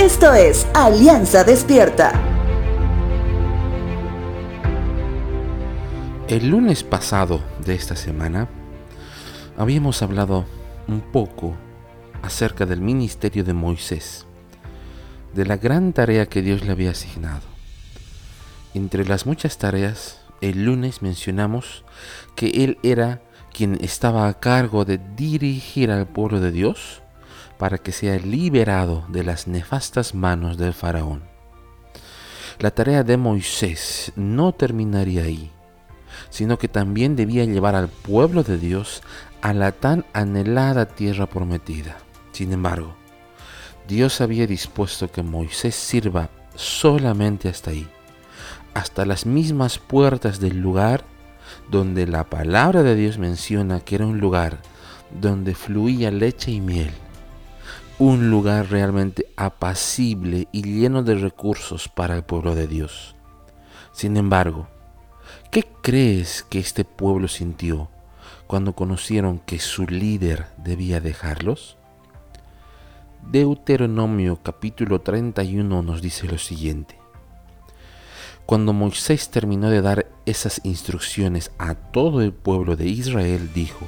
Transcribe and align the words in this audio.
Esto 0.00 0.32
es 0.32 0.66
Alianza 0.72 1.44
Despierta. 1.44 2.18
El 6.26 6.48
lunes 6.48 6.84
pasado 6.84 7.42
de 7.66 7.74
esta 7.74 7.94
semana 7.96 8.48
habíamos 9.58 10.00
hablado 10.00 10.46
un 10.88 11.02
poco 11.02 11.54
acerca 12.22 12.64
del 12.64 12.80
ministerio 12.80 13.44
de 13.44 13.52
Moisés, 13.52 14.24
de 15.34 15.44
la 15.44 15.58
gran 15.58 15.92
tarea 15.92 16.24
que 16.24 16.40
Dios 16.40 16.64
le 16.64 16.72
había 16.72 16.92
asignado. 16.92 17.44
Entre 18.72 19.04
las 19.04 19.26
muchas 19.26 19.58
tareas, 19.58 20.22
el 20.40 20.64
lunes 20.64 21.02
mencionamos 21.02 21.84
que 22.36 22.64
él 22.64 22.78
era 22.82 23.20
quien 23.52 23.76
estaba 23.82 24.28
a 24.28 24.40
cargo 24.40 24.86
de 24.86 24.98
dirigir 25.14 25.90
al 25.90 26.06
pueblo 26.06 26.40
de 26.40 26.52
Dios 26.52 27.02
para 27.60 27.76
que 27.76 27.92
sea 27.92 28.16
liberado 28.16 29.04
de 29.08 29.22
las 29.22 29.46
nefastas 29.46 30.14
manos 30.14 30.56
del 30.56 30.72
faraón. 30.72 31.22
La 32.58 32.70
tarea 32.70 33.04
de 33.04 33.18
Moisés 33.18 34.12
no 34.16 34.52
terminaría 34.52 35.24
ahí, 35.24 35.50
sino 36.30 36.58
que 36.58 36.68
también 36.68 37.16
debía 37.16 37.44
llevar 37.44 37.74
al 37.74 37.88
pueblo 37.88 38.44
de 38.44 38.56
Dios 38.56 39.02
a 39.42 39.52
la 39.52 39.72
tan 39.72 40.06
anhelada 40.14 40.86
tierra 40.86 41.26
prometida. 41.26 41.98
Sin 42.32 42.54
embargo, 42.54 42.94
Dios 43.86 44.22
había 44.22 44.46
dispuesto 44.46 45.12
que 45.12 45.22
Moisés 45.22 45.74
sirva 45.74 46.30
solamente 46.54 47.50
hasta 47.50 47.72
ahí, 47.72 47.86
hasta 48.72 49.04
las 49.04 49.26
mismas 49.26 49.78
puertas 49.78 50.40
del 50.40 50.58
lugar 50.60 51.04
donde 51.70 52.06
la 52.06 52.24
palabra 52.24 52.82
de 52.82 52.94
Dios 52.94 53.18
menciona 53.18 53.80
que 53.80 53.96
era 53.96 54.06
un 54.06 54.18
lugar 54.18 54.62
donde 55.20 55.54
fluía 55.54 56.10
leche 56.10 56.52
y 56.52 56.62
miel 56.62 56.92
un 58.00 58.30
lugar 58.30 58.70
realmente 58.70 59.26
apacible 59.36 60.48
y 60.52 60.62
lleno 60.62 61.02
de 61.02 61.16
recursos 61.16 61.90
para 61.90 62.16
el 62.16 62.22
pueblo 62.22 62.54
de 62.54 62.66
Dios. 62.66 63.14
Sin 63.92 64.16
embargo, 64.16 64.68
¿qué 65.50 65.66
crees 65.82 66.42
que 66.42 66.60
este 66.60 66.86
pueblo 66.86 67.28
sintió 67.28 67.90
cuando 68.46 68.74
conocieron 68.74 69.38
que 69.38 69.58
su 69.58 69.84
líder 69.84 70.46
debía 70.56 71.02
dejarlos? 71.02 71.76
Deuteronomio 73.30 74.38
capítulo 74.42 75.02
31 75.02 75.82
nos 75.82 76.00
dice 76.00 76.26
lo 76.26 76.38
siguiente. 76.38 76.98
Cuando 78.46 78.72
Moisés 78.72 79.28
terminó 79.28 79.68
de 79.68 79.82
dar 79.82 80.06
esas 80.24 80.62
instrucciones 80.64 81.50
a 81.58 81.74
todo 81.74 82.22
el 82.22 82.32
pueblo 82.32 82.76
de 82.76 82.88
Israel, 82.88 83.50
dijo, 83.52 83.86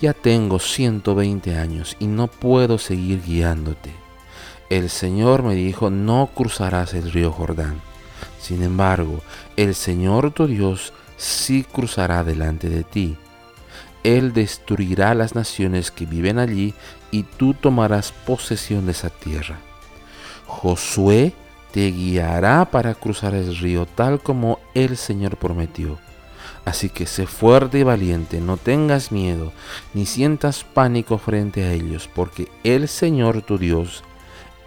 ya 0.00 0.12
tengo 0.12 0.58
120 0.58 1.56
años 1.56 1.96
y 1.98 2.06
no 2.06 2.28
puedo 2.28 2.78
seguir 2.78 3.22
guiándote. 3.22 3.92
El 4.70 4.90
Señor 4.90 5.42
me 5.42 5.54
dijo, 5.54 5.90
no 5.90 6.30
cruzarás 6.34 6.94
el 6.94 7.10
río 7.10 7.32
Jordán. 7.32 7.80
Sin 8.40 8.62
embargo, 8.62 9.20
el 9.56 9.74
Señor 9.74 10.30
tu 10.30 10.46
Dios 10.46 10.92
sí 11.16 11.64
cruzará 11.64 12.22
delante 12.22 12.68
de 12.68 12.84
ti. 12.84 13.16
Él 14.04 14.32
destruirá 14.32 15.14
las 15.14 15.34
naciones 15.34 15.90
que 15.90 16.06
viven 16.06 16.38
allí 16.38 16.74
y 17.10 17.24
tú 17.24 17.54
tomarás 17.54 18.12
posesión 18.12 18.86
de 18.86 18.92
esa 18.92 19.10
tierra. 19.10 19.58
Josué 20.46 21.32
te 21.72 21.90
guiará 21.90 22.70
para 22.70 22.94
cruzar 22.94 23.34
el 23.34 23.56
río 23.56 23.86
tal 23.86 24.20
como 24.20 24.60
el 24.74 24.96
Señor 24.96 25.36
prometió 25.36 25.98
Así 26.64 26.88
que 26.88 27.06
sé 27.06 27.26
fuerte 27.26 27.78
y 27.78 27.82
valiente, 27.82 28.40
no 28.40 28.56
tengas 28.56 29.10
miedo, 29.10 29.52
ni 29.94 30.06
sientas 30.06 30.64
pánico 30.64 31.18
frente 31.18 31.64
a 31.64 31.72
ellos, 31.72 32.08
porque 32.14 32.48
el 32.64 32.88
Señor 32.88 33.42
tu 33.42 33.58
Dios, 33.58 34.04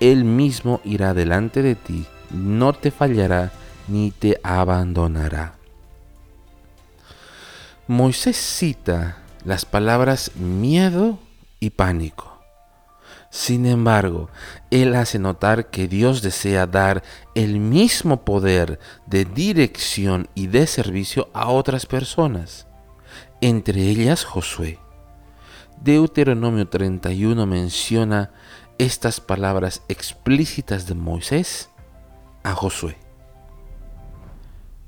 Él 0.00 0.24
mismo 0.24 0.80
irá 0.84 1.14
delante 1.14 1.62
de 1.62 1.74
ti, 1.74 2.06
no 2.30 2.72
te 2.72 2.90
fallará 2.90 3.52
ni 3.88 4.10
te 4.10 4.38
abandonará. 4.42 5.54
Moisés 7.86 8.36
cita 8.36 9.18
las 9.44 9.64
palabras 9.64 10.32
miedo 10.34 11.20
y 11.60 11.70
pánico. 11.70 12.35
Sin 13.36 13.66
embargo, 13.66 14.30
Él 14.70 14.94
hace 14.94 15.18
notar 15.18 15.68
que 15.68 15.88
Dios 15.88 16.22
desea 16.22 16.66
dar 16.66 17.02
el 17.34 17.60
mismo 17.60 18.24
poder 18.24 18.80
de 19.04 19.26
dirección 19.26 20.26
y 20.34 20.46
de 20.46 20.66
servicio 20.66 21.28
a 21.34 21.48
otras 21.48 21.84
personas, 21.84 22.66
entre 23.42 23.82
ellas 23.82 24.24
Josué. 24.24 24.78
Deuteronomio 25.82 26.66
31 26.66 27.44
menciona 27.44 28.30
estas 28.78 29.20
palabras 29.20 29.82
explícitas 29.88 30.86
de 30.86 30.94
Moisés 30.94 31.68
a 32.42 32.54
Josué. 32.54 32.96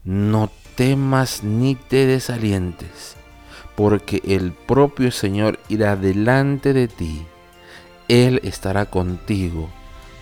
No 0.05 0.51
temas 0.75 1.45
ni 1.45 1.75
te 1.75 2.07
desalientes, 2.07 3.15
porque 3.77 4.23
el 4.25 4.53
propio 4.53 5.13
Señor 5.13 5.59
irá 5.69 5.97
delante 5.97 6.73
de 6.73 6.89
ti 6.89 7.27
él 8.09 8.41
estará 8.43 8.87
contigo, 8.87 9.69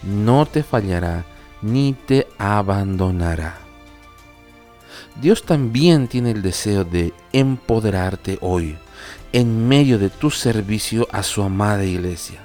no 0.03 0.47
te 0.47 0.63
fallará 0.63 1.25
ni 1.63 1.95
te 1.95 2.27
abandonará. 2.39 3.59
Dios 5.21 5.45
también 5.45 6.09
tiene 6.09 6.33
el 6.33 6.43
deseo 6.43 6.85
de 6.85 7.15
empoderarte 7.33 8.39
hoy 8.41 8.77
en 9.33 9.67
medio 9.69 9.99
de 9.99 10.11
tu 10.11 10.31
servicio 10.31 11.09
a 11.13 11.23
su 11.23 11.43
amada 11.43 11.85
iglesia. 11.85 12.41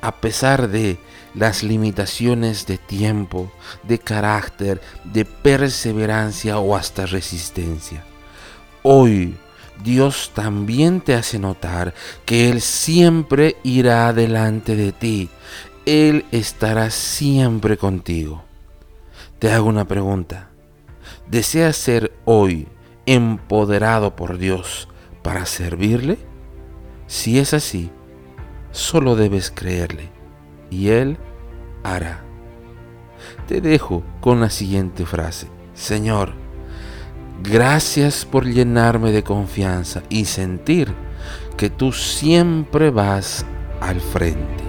A 0.00 0.16
pesar 0.16 0.68
de 0.68 0.98
las 1.34 1.62
limitaciones 1.62 2.66
de 2.66 2.78
tiempo, 2.78 3.52
de 3.82 3.98
carácter, 3.98 4.80
de 5.04 5.24
perseverancia 5.24 6.58
o 6.58 6.76
hasta 6.76 7.06
resistencia. 7.06 8.04
Hoy 8.82 9.36
Dios 9.82 10.32
también 10.34 11.00
te 11.00 11.14
hace 11.14 11.38
notar 11.38 11.94
que 12.24 12.50
Él 12.50 12.60
siempre 12.60 13.56
irá 13.62 14.12
delante 14.12 14.76
de 14.76 14.92
ti. 14.92 15.30
Él 15.84 16.24
estará 16.32 16.90
siempre 16.90 17.76
contigo. 17.76 18.44
Te 19.38 19.52
hago 19.52 19.68
una 19.68 19.86
pregunta. 19.86 20.50
¿Deseas 21.28 21.76
ser 21.76 22.12
hoy 22.24 22.68
empoderado 23.04 24.16
por 24.16 24.38
Dios 24.38 24.88
para 25.22 25.46
servirle? 25.46 26.18
Si 27.06 27.38
es 27.38 27.54
así, 27.54 27.90
solo 28.72 29.14
debes 29.14 29.50
creerle 29.50 30.10
y 30.70 30.88
Él 30.88 31.18
hará. 31.84 32.24
Te 33.46 33.60
dejo 33.60 34.02
con 34.20 34.40
la 34.40 34.50
siguiente 34.50 35.06
frase. 35.06 35.48
Señor, 35.74 36.32
Gracias 37.50 38.24
por 38.24 38.44
llenarme 38.44 39.12
de 39.12 39.22
confianza 39.22 40.02
y 40.08 40.24
sentir 40.24 40.92
que 41.56 41.70
tú 41.70 41.92
siempre 41.92 42.90
vas 42.90 43.46
al 43.80 44.00
frente. 44.00 44.65